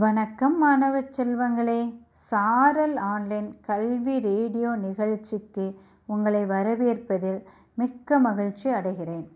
[0.00, 2.02] வணக்கம் மாணவ செல்வங்களே.
[2.12, 7.42] சாரல் ஆன்லைன் கல்வி ரேடியோ நிகழ்ச்சிக்கு உங்களை வரவேற்பதில்
[7.74, 9.26] மிக்க மகிழ்ச்சி அடைகிறேன்.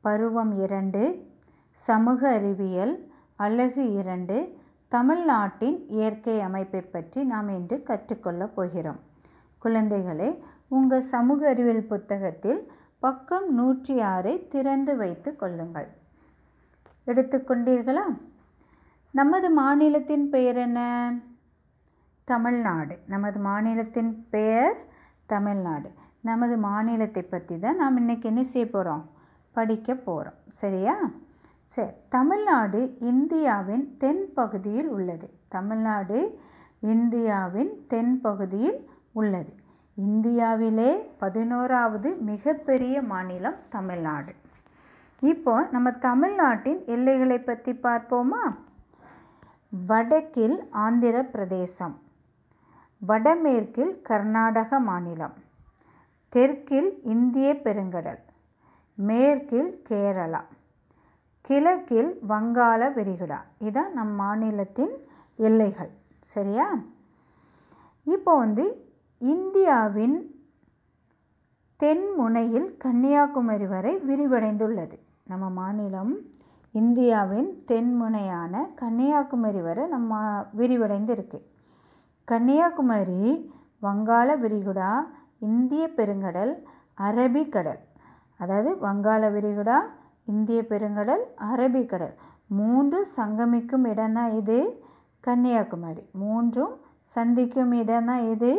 [0.00, 1.02] பருவம் இரண்டு
[1.70, 4.58] சமூக அறிவியல் அழகு இரண்டு
[4.88, 9.00] தமிழ்நாட்டின் இயற்கை அமைப்பை பற்றி நாம் இன்று கற்றுக்கொள்ளப் போகிறோம்.
[9.64, 15.88] குழந்தைகளே உங்கள் சமூக அறிவியல் புத்தகத்தில் பக்கம் நூற்றி ஆறை திறந்து வைத்து கொள்ளுங்கள்.
[17.06, 18.04] எடுத்துக்கொண்டீர்களா
[19.14, 20.80] நமது மாநிலத்தின் பெயர் என்ன?
[22.24, 22.98] தமிழ்நாடு.
[23.06, 24.76] நமது மாநிலத்தின் பெயர்
[25.26, 25.90] தமிழ்நாடு.
[26.20, 29.04] நமது மாநிலத்தை பற்றி தான் நாம் இன்றைக்கி என்ன செய்ய போகிறோம்
[29.52, 30.96] படிக்க போகிறோம் சரியா?
[31.64, 31.92] சரி.
[32.08, 35.30] தமிழ்நாடு இந்தியாவின் தென் பகுதியில் உள்ளது.
[35.48, 36.38] தமிழ்நாடு
[36.80, 39.54] இந்தியாவின் தென் பகுதியில் உள்ளது.
[39.94, 44.34] இந்தியாவிலே பதினோராவது மிகப்பெரிய மாநிலம் தமிழ்நாடு.
[45.20, 48.44] இப்போ நம்ம தமிழ்நாட்டின் எல்லைகளை பற்றி பார்ப்போமா?
[49.72, 51.94] வடக்கில் ஆந்திர பிரதேசம்
[53.06, 55.36] வடமேற்கில் கர்நாடக மாநிலம்
[56.28, 58.20] தெற்கில் இந்திய பெருங்கடல்
[58.94, 60.42] மேற்கில் கேரளா
[61.40, 63.38] கிழக்கில் வங்காள விரிகுடா.
[63.60, 64.92] இதான் நம் மாநிலத்தின்
[65.36, 65.90] எல்லைகள்.
[66.22, 66.66] சரியா?
[68.04, 70.44] இப்போ வந்து இந்தியாவின்
[71.76, 74.98] தென் முனையில் கன்னியாகுமரி வரை விரிவடைந்துள்ளது.
[75.24, 76.12] நம்ம மாநிலம்
[76.74, 80.12] இந்தியாவின் தென்முனையான கன்னியாகுமரி வரை நம்ம
[80.56, 81.46] விரிவடைந்து இருக்குது
[82.24, 83.50] கன்னியாகுமரி
[83.82, 84.90] வங்காள விரிகுடா
[85.38, 86.52] இந்திய பெருங்கடல்
[86.98, 87.80] அரபிக்கடல்
[88.40, 89.78] அதாவது வங்காள விரிகுடா
[90.24, 92.14] இந்திய பெருங்கடல் அரபிக்கடல்
[92.46, 94.56] மூன்று சங்கமிக்கும் இடம்தான் இது
[95.24, 96.02] கன்னியாகுமரி.
[96.12, 98.50] மூன்றும் சந்திக்கும் இடம்தான் இது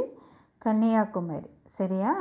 [0.58, 1.50] கன்னியாகுமரி.
[1.64, 2.14] சரியா?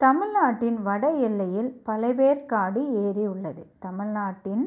[0.00, 3.62] தமிழ்நாட்டின் வட எல்லையில் பழவேற்காடு ஏரி உள்ளது.
[3.78, 4.64] தமிழ்நாட்டின்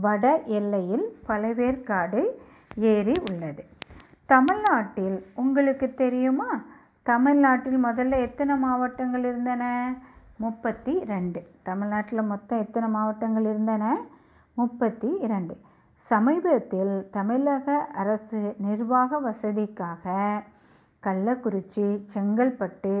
[0.00, 2.22] வட எல்லையில் பழவேற்காடு
[2.76, 3.64] ஏரி உள்ளது.
[4.26, 6.62] தமிழ்நாட்டில் உங்களுக்கு தெரியுமா?
[7.02, 9.94] தமிழ்நாட்டில் முதல்ல எத்தனை மாவட்டங்கள் இருந்தன?
[10.36, 11.46] முப்பத்தி ரெண்டு.
[11.62, 13.84] தமிழ்நாட்டில் மொத்தம் எத்தனை மாவட்டங்கள் இருந்தன?
[14.54, 15.54] முப்பத்தி இரண்டு
[15.96, 20.14] சமீபத்தில் தமிழக அரசு நிர்வாக வசதிக்காக
[21.02, 22.94] கள்ளக்குறிச்சி செங்கல்பட்டு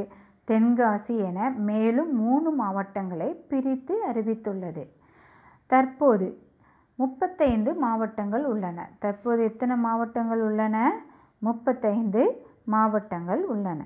[0.48, 4.84] தென்காசி என மேலும் மூணு மாவட்டங்களை பிரித்து அறிவித்துள்ளது.
[5.66, 6.26] தற்போது
[6.96, 8.88] முப்பத்தைந்து மாவட்டங்கள் உள்ளன.
[8.98, 10.76] தற்போது எத்தனை மாவட்டங்கள் உள்ளன?
[11.38, 12.22] முப்பத்தைந்து
[12.64, 13.80] மாவட்டங்கள் உள்ளன.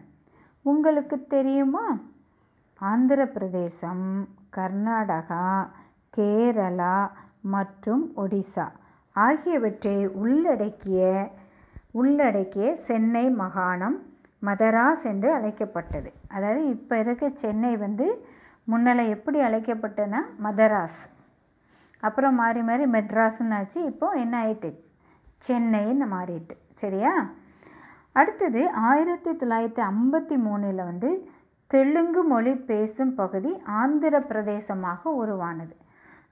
[0.63, 1.99] உங்களுக்கு தெரியுமா?
[2.81, 4.05] ஆந்திர பிரதேசம்
[4.57, 5.47] கர்நாடகா
[6.17, 6.97] கேரளா
[7.55, 8.67] மற்றும் ஒடிசா.
[9.17, 11.31] ஆகியவற்றை உள்ளடக்கிய
[11.91, 13.97] உள்ளடக்கிய சென்னை மாகாணம்
[14.43, 16.11] மதராஸ் என்று அழைக்கப்பட்டது.
[16.29, 18.07] அதாவது இப்போ இருக்க சென்னை வந்து
[18.65, 20.21] முன்னலை எப்படி அழைக்கப்பட்டனா?
[20.43, 21.01] மதராஸ்.
[22.01, 24.71] அப்புறம் மாறி மாறி மெட்ராஸ்ன்னு ஆச்சு இப்போது என்ன ஆயிட்டு?
[25.49, 27.13] சென்னைன்னு மாறிட்டு சரியா?
[28.13, 31.11] அடுத்தது ஆயிரத்தி தொள்ளாயிரத்தி ஐம்பத்தி மூணில் வந்து
[31.67, 35.77] தெலுங்கு மொழி பேசும் பகுதி ஆந்திர பிரதேசமாக உருவானது.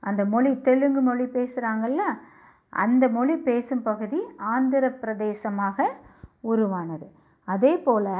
[0.00, 2.02] அந்த மொழி தெலுங்கு மொழி பேசுகிறாங்கல்ல
[2.72, 5.86] அந்த மொழி பேசும் பகுதி ஆந்திர பிரதேசமாக
[6.40, 7.06] உருவானது.
[7.44, 8.12] அதே போல்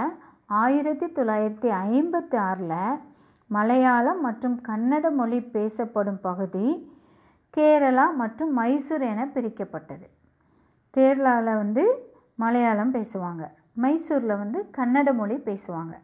[0.47, 3.01] ஆயிரத்தி தொள்ளாயிரத்தி ஐம்பத்தி ஆறில்
[3.51, 6.67] மலையாளம் மற்றும் கன்னட மொழி பேசப்படும் பகுதி
[7.57, 10.07] கேரளா மற்றும் மைசூர் என பிரிக்கப்பட்டது.
[10.97, 11.85] கேரளாவில் வந்து
[12.35, 13.45] மலையாளம் பேசுவாங்க.
[13.73, 15.95] மைசூரில் வந்து கன்னட மொழி பேசுவாங்க.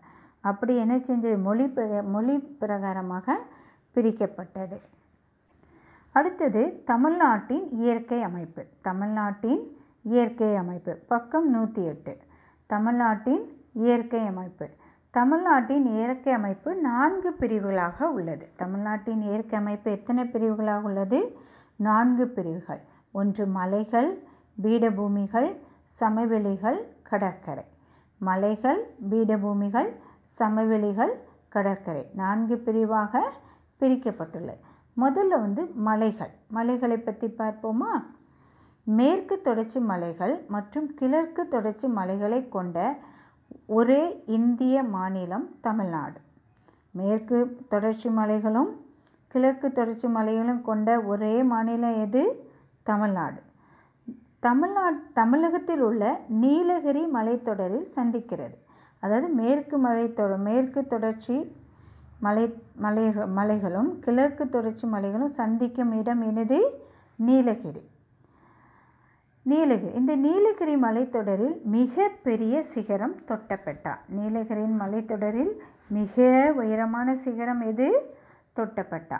[0.41, 1.66] அப்படி என்ன செஞ்சது மொழி
[2.03, 3.37] மொழி பிரகாரமாக
[3.94, 4.78] பிரிக்கப்பட்டது.
[6.12, 8.66] அடுத்தது தமிழ்நாட்டின் இயற்கை அமைப்பு.
[8.81, 9.62] தமிழ்நாட்டின்
[10.03, 10.93] இயற்கை அமைப்பு.
[11.09, 12.16] பக்கம் நூற்றி எட்டு.
[12.66, 14.69] தமிழ்நாட்டின் இயற்கை அமைப்பு.
[15.17, 18.47] தமிழ்நாட்டின் இயற்கை அமைப்பு நான்கு பிரிவுகளாக உள்ளது.
[18.57, 21.37] தமிழ்நாட்டின் இயற்கை அமைப்பு எத்தனை பிரிவுகளாக உள்ளது?
[21.77, 22.81] நான்கு பிரிவுகள்.
[23.13, 24.09] ஒன்று மலைகள்
[24.63, 25.57] பீடபூமிகள்
[26.01, 27.65] சமவெளிகள் கடற்கரை.
[28.19, 28.81] மலைகள்
[29.11, 29.91] பீடபூமிகள்
[30.25, 31.15] சமவெளிகள்
[31.49, 32.11] கடற்கரை.
[32.15, 33.25] நான்கு பிரிவாக
[33.81, 34.61] பிரிக்கப்பட்டுள்ளது.
[34.97, 36.35] முதல்ல வந்து மலைகள்.
[36.49, 37.93] மலைகளை பற்றி பார்ப்போமா?
[38.85, 42.99] மேற்கு தொடர்ச்சி மலைகள் மற்றும் கிழக்கு தொடர்ச்சி மலைகளை கொண்ட
[43.67, 46.19] ஒரே இந்திய மாநிலம் தமிழ்நாடு.
[46.91, 47.39] மேற்கு
[47.69, 48.71] தொடர்ச்சி மலைகளும்
[49.29, 52.23] கிழக்கு தொடர்ச்சி மலைகளும் கொண்ட ஒரே மாநிலம் எது?
[52.83, 53.41] தமிழ்நாடு.
[54.41, 58.57] தமிழ்நாடு தமிழகத்தில் உள்ள நீலகிரி மலைத்தொடரில் சந்திக்கிறது.
[59.01, 61.37] அதாவது மேற்கு மலைத்தொடர் மேற்கு தொடர்ச்சி
[62.21, 62.45] மலை
[62.77, 66.59] மலை மலைகளும் கிழக்கு தொடர்ச்சி மலைகளும் சந்திக்கும் இடம் எனது
[67.17, 67.83] நீலகிரி.
[69.45, 69.95] நீலகிரி.
[69.95, 73.99] இந்த நீலகிரி மலைத்தொடரில் மிக பெரிய சிகரம் தொட்டப்பட்டா.
[74.09, 75.53] நீலகிரியின் மலைத்தொடரில்
[75.89, 78.15] மிக உயரமான சிகரம் எது?
[78.57, 79.19] தொட்டப்பட்டா.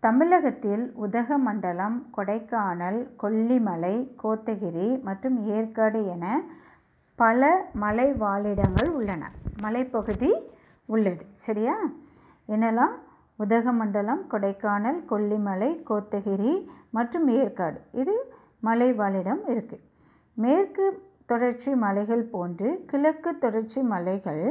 [0.00, 6.42] தமிழகத்தில் உதகமண்டலம் கொடைக்கானல் கொல்லிமலை கோத்தகிரி மற்றும் ஏற்காடு என
[7.14, 9.30] பல மலை வாழிடங்கள் உள்ளன.
[9.62, 10.32] மலைப்பகுதி
[10.86, 11.26] உள்ளது.
[11.32, 11.74] சரியா?
[12.48, 12.94] என்னெல்லாம்?
[13.38, 17.80] உதகமண்டலம் கொடைக்கானல் கொல்லிமலை கோத்தகிரி மற்றும் ஏற்காடு.
[17.92, 18.33] இது
[18.66, 19.84] மலை வாழிடம் இருக்குது
[20.36, 20.84] மேற்கு
[21.30, 24.44] தொடர்ச்சி மலைகள் போன்று கிழக்கு தொடர்ச்சி மலைகள்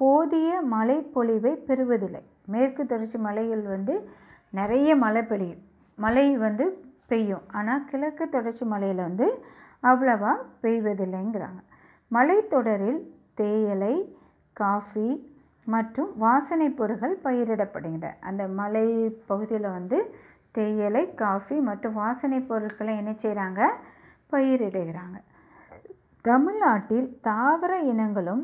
[0.00, 2.22] போதிய மழைப்பொழிவை பெறுவதில்லை.
[2.52, 3.94] மேற்கு தொடர்ச்சி மலைகள் வந்து
[4.58, 5.62] நிறைய மழை பெய்யும்.
[5.98, 6.64] மழை வந்து
[7.10, 7.44] பெய்யும்.
[7.58, 9.26] ஆனால் கிழக்கு தொடர்ச்சி மலையில் வந்து
[9.82, 10.32] அவ்வளவா
[10.62, 11.60] பெய்வதில்லைங்கிறாங்க.
[12.10, 13.00] மலைத்தொடரில்
[13.40, 13.94] தேயிலை
[14.56, 15.08] காஃபி
[15.66, 18.16] மற்றும் வாசனை பொருட்கள் பயிரிடப்படுகின்றன.
[18.28, 18.86] அந்த மலை
[19.30, 19.98] பகுதியில் வந்து
[20.54, 23.60] தேயிலை காஃபி மற்றும் வாசனை பொருட்களை என்ன செய்கிறாங்க
[24.32, 25.16] பயிரிடுகிறாங்க.
[26.24, 28.42] தமிழ்நாட்டில் தாவர இனங்களும்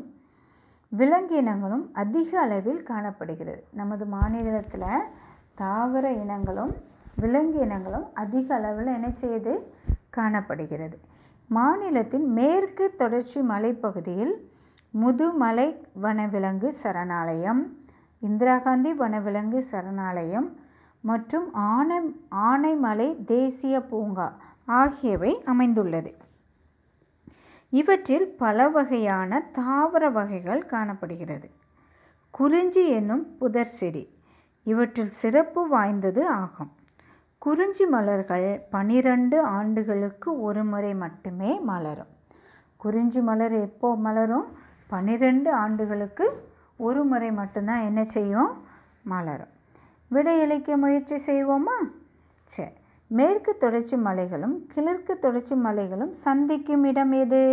[0.91, 3.61] விலங்கு இனங்களும் அதிக அளவில் காணப்படுகிறது.
[3.71, 4.87] நமது மாநிலத்தில்
[5.55, 6.73] தாவர இனங்களும்
[7.15, 9.53] விலங்கு இனங்களும் அதிக அளவில் என்ன செய்து?
[10.09, 10.97] காணப்படுகிறது.
[11.49, 14.33] மாநிலத்தின் மேற்கு தொடர்ச்சி மலைப்பகுதியில்
[14.93, 15.67] முதுமலை
[16.01, 17.61] வனவிலங்கு சரணாலயம்
[18.21, 20.47] இந்திரா காந்தி வனவிலங்கு சரணாலயம்
[21.01, 21.97] மற்றும் ஆனை
[22.31, 26.13] ஆனைமலை தேசிய பூங்கா ஆகியவை அமைந்துள்ளது.
[27.69, 31.49] இவற்றில் பல வகையான தாவர வகைகள் காணப்படுகிறது.
[32.29, 34.17] குறிஞ்சி என்னும் புதர் செடி
[34.63, 36.71] இவற்றில் சிறப்பு வாய்ந்தது ஆகும்.
[37.37, 42.17] குறிஞ்சி மலர்கள் பனிரெண்டு ஆண்டுகளுக்கு ஒரு முறை மட்டுமே மலரும்.
[42.77, 44.51] குறிஞ்சி மலர் எப்போ மலரும்?
[44.87, 47.79] பன்னிரெண்டு ஆண்டுகளுக்கு ஒரு முறை மட்டும்தான்.
[47.79, 48.63] என்ன செய்யும்?
[49.03, 49.57] மலரும்.
[50.11, 51.77] விடையளிக்க முயற்சி செய்வோமா?
[52.43, 52.71] சரி
[53.07, 57.43] மேற்கு தொடர்ச்சி மலைகளும் கிழக்கு தொடர்ச்சி மலைகளும் சந்திக்கும் இடம் எது?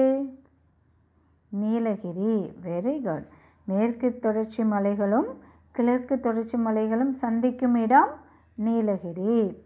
[1.49, 3.27] நீலகிரி வெரி குட்
[3.65, 5.29] மேற்கு தொடர்ச்சி மலைகளும்
[5.73, 8.13] கிழக்கு தொடர்ச்சி மலைகளும் சந்திக்கும் இடம்
[8.55, 9.65] நீலகிரி.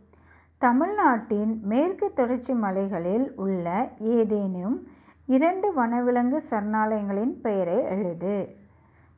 [0.59, 4.89] தமிழ்நாட்டின் மேற்கு தொடர்ச்சி மலைகளில் உள்ள ஏதேனும்
[5.27, 8.57] இரண்டு வனவிலங்கு சரணாலயங்களின் பெயரை எழுது.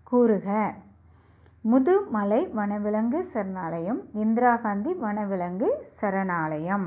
[0.02, 0.74] கூறுக
[1.70, 5.69] முதுமலை வனவிலங்கு சரணாலயம் இந்திரா காந்தி வனவிலங்கு
[6.00, 6.87] சரணாலயம்.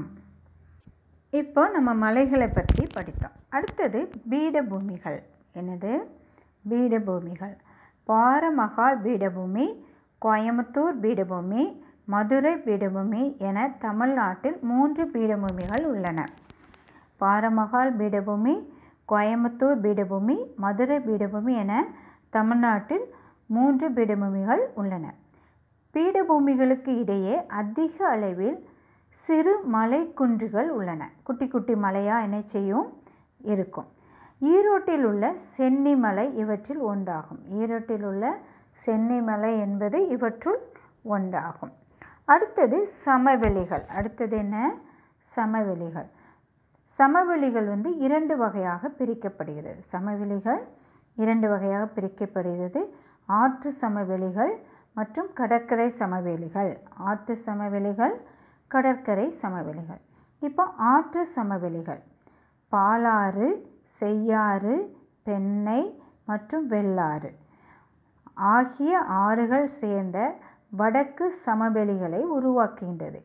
[1.29, 3.35] இப்போ நம்ம மலைகளை பற்றி படித்தோம்.
[3.49, 5.19] அடுத்தது பீடபூமிகள்.
[5.55, 5.93] என்னது?
[6.69, 7.55] பீடபூமிகள்.
[8.07, 9.65] பாரமகால் பீடபூமி
[10.25, 11.63] கோயம்புத்தூர் பீடபூமி
[12.05, 16.25] மதுரை பீடபூமி என தமிழ்நாட்டில் மூன்று பீடபூமிகள் உள்ளன.
[17.19, 18.55] பாரமகால் பீடபூமி
[19.07, 21.85] கோயம்புத்தூர் பீடபூமி மதுரை பீடபூமி என
[22.29, 23.05] தமிழ்நாட்டில்
[23.45, 25.13] மூன்று பீடபூமிகள் உள்ளன.
[25.93, 28.69] பீடபூமிகளுக்கு இடையே அதிக அளவில்
[29.09, 31.09] சிறு மலை குன்றுகள் உள்ளன.
[31.23, 33.01] குட்டி குட்டி மலையாக என்ன செய்யும்
[33.37, 33.87] இருக்கும்.
[34.41, 37.41] ஈரோட்டில் உள்ள சென்னிமலை இவற்றில் ஒன்றாகும்.
[37.53, 38.37] ஈரோட்டில் உள்ள
[38.85, 40.59] சென்னிமலை என்பது இவற்றுள்
[41.09, 41.73] ஒன்றாகும்.
[42.25, 43.85] அடுத்தது சமவெளிகள்.
[43.85, 44.73] அடுத்தது என்ன?
[45.19, 46.09] சமவெளிகள்.
[46.83, 49.77] சமவெளிகள் வந்து இரண்டு வகையாக பிரிக்கப்படுகிறது.
[49.77, 50.67] சமவெளிகள்
[51.15, 52.89] இரண்டு வகையாக பிரிக்கப்படுகிறது.
[53.29, 54.53] ஆற்று சமவெளிகள்
[54.93, 56.73] மற்றும் கடற்கரை சமவெளிகள்.
[56.97, 58.15] ஆற்று சமவெளிகள்
[58.67, 60.01] கடற்கரை சமவெளிகள்.
[60.41, 62.01] இப்போ ஆற்று சமவெளிகள்.
[62.71, 63.49] பாலாறு
[63.99, 64.75] செய்யாறு
[65.23, 65.81] பெண்ணை
[66.25, 67.31] மற்றும் வெள்ளாறு
[68.33, 70.17] ஆகிய ஆறுகள் சேர்ந்த
[70.69, 73.19] வடக்கு சமவெளிகளை உருவாக்குகின்றது.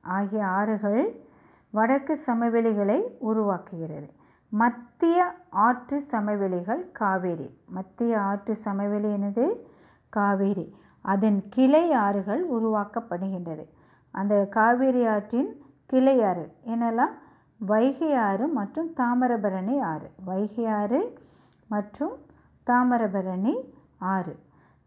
[0.00, 1.02] ஆகிய ஆறுகள்
[1.70, 2.98] வடக்கு சமவெளிகளை
[3.30, 4.08] உருவாக்குகிறது.
[4.52, 7.58] மத்திய ஆற்று சமவெளிகள் காவேரி.
[7.66, 9.44] மத்திய ஆற்று சமவெளி என்னது?
[10.08, 10.76] காவேரி.
[11.02, 13.64] அதன் கிளை ஆறுகள் உருவாக்கப்படுகின்றது.
[14.10, 15.50] அந்த காவேரி ஆற்றின்
[15.86, 17.14] கிளை ஆறு எனலாம்
[17.58, 20.10] வைகை ஆறு மற்றும் தாமிரபரணி ஆறு.
[20.24, 21.18] வைகை ஆறு
[21.68, 22.16] மற்றும்
[22.66, 23.54] தாமிரபரணி
[23.98, 24.38] ஆறு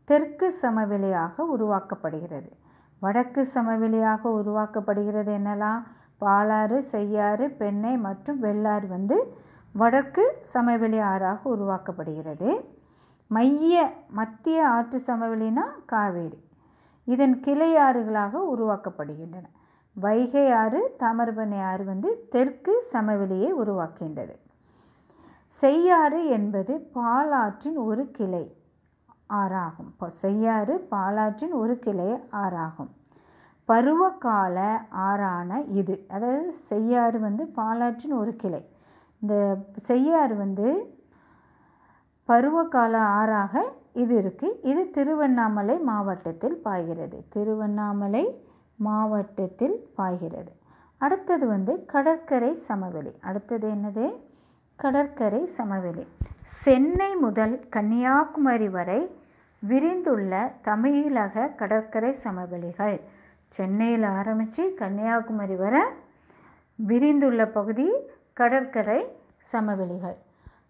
[0.03, 2.51] தெற்கு சமவெளியாக உருவாக்கப்படுகிறது.
[2.99, 5.81] வடக்கு சமவெளியாக உருவாக்கப்படுகிறது என்னெல்லாம்?
[6.21, 9.17] பாலாறு செய்யாறு பெண்ணை மற்றும் வெள்ளாறு வந்து
[9.73, 12.65] வடக்கு சமவெளி ஆறாக உருவாக்கப்படுகிறது.
[13.27, 16.49] மைய மத்திய ஆற்று சமவெளினா காவேரி.
[17.05, 19.43] இதன் கிளை ஆறுகளாக உருவாக்கப்படுகின்றன.
[19.93, 24.35] வைகை ஆறு தாமிரபரணி ஆறு வந்து தெற்கு சமவெளியை உருவாக்கின்றது.
[25.47, 28.55] செய்யாறு என்பது பாலாற்றின் ஒரு கிளை
[29.33, 29.87] ஆறாகும்.
[29.87, 32.91] இப்போ செய்யாறு பாலாற்றின் ஒரு கிளை ஆறாகும்.
[33.65, 36.05] பருவகால ஆறான இது.
[36.09, 38.70] அதாவது செய்யாறு வந்து பாலாற்றின் ஒரு கிளை.
[39.21, 39.35] இந்த
[39.89, 40.67] செய்யாறு வந்து
[42.29, 43.53] பருவகால ஆறாக
[43.93, 47.17] இது இருக்குது இது திருவண்ணாமலை மாவட்டத்தில் பாய்கிறது.
[47.29, 48.23] திருவண்ணாமலை
[48.75, 50.51] மாவட்டத்தில் பாய்கிறது.
[51.01, 53.11] அடுத்தது வந்து கடற்கரை சமவெளி.
[53.21, 54.05] அடுத்தது என்னது?
[54.79, 56.03] கடற்கரை சமவெளி.
[56.63, 59.01] சென்னை முதல் கன்னியாகுமரி வரை
[59.63, 62.97] விரிந்துள்ள தமிழக கடற்கரை சமவெளிகள்.
[63.47, 65.83] சென்னையில் ஆரம்பித்து கன்னியாகுமரி வரை
[66.79, 67.87] விரிந்துள்ள பகுதி
[68.41, 68.99] கடற்கரை
[69.51, 70.17] சமவெளிகள்.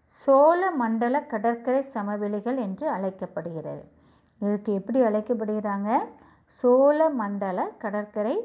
[0.06, 3.84] சோழ மண்டல கடற்கரை சமவெளிகள் என்று அழைக்கப்படுகிறது.
[4.38, 5.98] இதுக்கு எப்படி அழைக்கப்படுகிறாங்க?
[6.46, 8.36] சோழ மண்டல கடற்கரை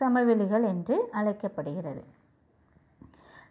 [0.00, 2.02] சமவெளிகள் என்று அழைக்கப்படுகிறது.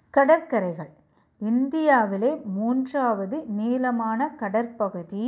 [0.10, 0.92] கடற்கரைகள்.
[1.40, 5.26] இந்தியாவிலே மூன்றாவது நீளமான கடற்பகுதி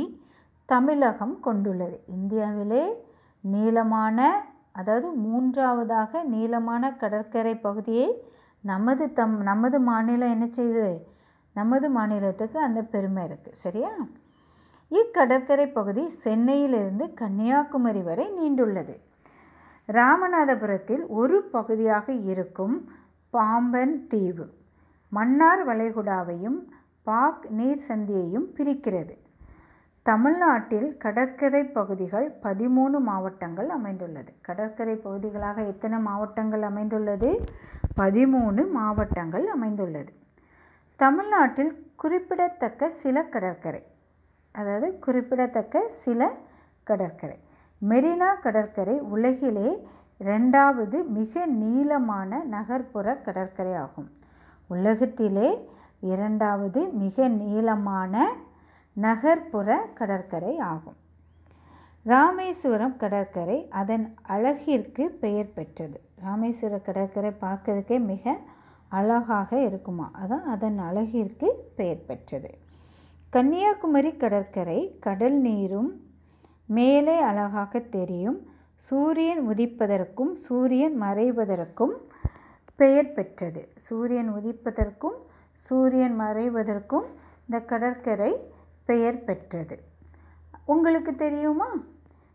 [0.66, 2.02] தமிழகம் கொண்டுள்ளது.
[2.06, 2.84] இந்தியாவிலே
[3.40, 8.08] நீளமான அதாவது மூன்றாவதாக நீளமான கடற்கரை பகுதியை
[8.70, 10.88] நமது தம் நமது மாநிலம் என்ன செய்யுது
[11.52, 13.92] நமது மாநிலத்துக்கு அந்த பெருமை இருக்குது சரியா?
[14.90, 18.94] இக்கடற்கரை பகுதி சென்னையிலிருந்து கன்னியாகுமரி வரை நீண்டுள்ளது.
[19.88, 22.76] ராமநாதபுரத்தில் ஒரு பகுதியாக இருக்கும்
[23.30, 24.46] பாம்பன் தீவு.
[25.12, 26.58] மன்னார் வளைகுடாவையும்
[27.02, 29.14] பாக் நீர் சந்தியையும் பிரிக்கிறது.
[30.08, 34.30] தமிழ்நாட்டில் கடற்கரை பகுதிகள் பதிமூணு மாவட்டங்கள் அமைந்துள்ளது.
[34.48, 37.30] கடற்கரை பகுதிகளாக எத்தனை மாவட்டங்கள் அமைந்துள்ளது?
[38.00, 40.12] பதிமூணு மாவட்டங்கள் அமைந்துள்ளது.
[41.00, 43.82] தமிழ்நாட்டில் குறிப்பிடத்தக்க சில கடற்கரை
[44.54, 46.20] அதாவது குறிப்பிடத்தக்க சில
[46.90, 47.38] கடற்கரை.
[47.82, 49.68] மெரினா கடற்கரை உலகிலே
[50.30, 54.10] ரெண்டாவது மிக நீளமான நகர்ப்புற கடற்கரை ஆகும்.
[54.70, 55.48] உலகத்திலே
[56.12, 58.14] இரண்டாவது மிக நீளமான
[58.96, 60.96] நகர்ப்புற கடற்கரை ஆகும்.
[62.02, 66.00] ராமேஸ்வரம் கடற்கரை அதன் அழகிற்கு பெயர் பெற்றது.
[66.24, 68.36] ராமேஸ்வர கடற்கரை பார்க்கறதுக்கே மிக
[68.88, 70.10] அழகாக இருக்குமா?
[70.22, 72.50] அதான் அதன் அழகிற்கு பெயர் பெற்றது.
[73.30, 75.90] கன்னியாகுமரி கடற்கரை கடல் நீரும்
[76.66, 78.38] மேலே அழகாக தெரியும்.
[78.76, 81.94] சூரியன் உதிப்பதற்கும் சூரியன் மறைவதற்கும்
[82.76, 83.68] பெயர் பெற்றது.
[83.76, 85.18] சூரியன் உதிப்பதற்கும்
[85.52, 87.06] சூரியன் மறைவதற்கும்
[87.46, 88.32] இந்த கடற்கரை
[88.86, 89.80] பெயர் பெற்றது.
[90.64, 91.68] உங்களுக்கு தெரியுமா?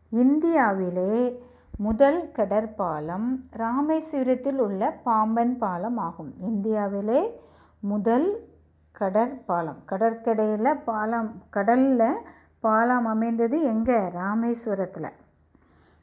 [0.09, 1.43] இந்தியாவிலே
[1.77, 6.33] முதல் கடற்பாலம் ராமேஸ்வரத்தில் உள்ள பாம்பன் பாலம் ஆகும்.
[6.39, 7.41] இந்தியாவிலே
[7.79, 8.47] முதல்
[8.99, 9.85] கடற்பாலம்.
[9.85, 12.15] கடற்கடையில் பாலம் கடலில்
[12.59, 13.97] பாலம் அமைந்தது எங்கே?
[13.97, 15.11] ராமேஸ்வரத்தில்.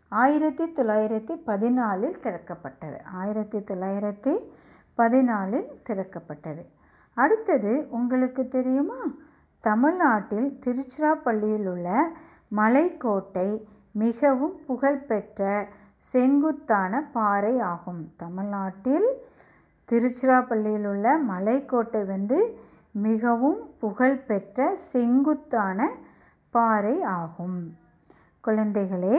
[0.08, 3.04] ஆயிரத்தி தொள்ளாயிரத்தி பதினாலில் திறக்கப்பட்டது.
[3.04, 4.38] ஆயிரத்தி தொள்ளாயிரத்தி
[4.98, 6.64] பதினாலில் திறக்கப்பட்டது.
[7.14, 9.00] அடுத்தது உங்களுக்கு தெரியுமா?
[9.64, 11.88] தமிழ்நாட்டில் திருச்சிராப்பள்ளியில் உள்ள
[12.56, 13.48] மலைக்கோட்டை
[14.02, 15.42] மிகவும் புகழ்பெற்ற
[16.12, 18.02] செங்குத்தான பாறை ஆகும்.
[18.16, 19.08] தமிழ்நாட்டில்
[19.88, 22.38] திருச்சிராப்பள்ளியில் உள்ள மலைக்கோட்டை வந்து
[23.06, 25.88] மிகவும் புகழ்பெற்ற செங்குத்தான
[26.54, 27.58] பாறை ஆகும்.
[28.44, 29.16] குழந்தைகளே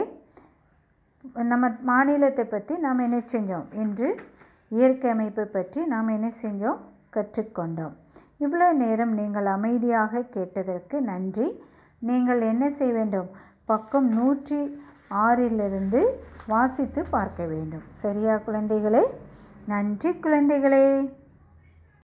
[1.52, 3.66] நம்ம மாநிலத்தை பற்றி நாம் என்ன செஞ்சோம்?
[3.82, 4.08] என்று
[4.68, 6.80] இயற்கை அமைப்பை பற்றி நாம் என்ன செஞ்சோம்?
[7.16, 7.96] கற்றுக்கொண்டோம்.
[8.40, 11.46] இவ்வளோ நேரம் நீங்கள் அமைதியாக கேட்டதற்கு நன்றி.
[11.98, 13.28] நீங்கள் என்ன செய்ய வேண்டும்?
[13.64, 14.60] பக்கம் நூற்றி
[15.24, 16.00] ஆறிலிருந்து
[16.46, 17.82] வாசித்து பார்க்க வேண்டும்.
[18.02, 19.02] சரியா குழந்தைகளே?
[19.66, 20.84] நன்றி குழந்தைகளே.